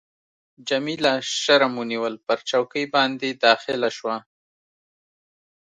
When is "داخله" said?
3.45-3.89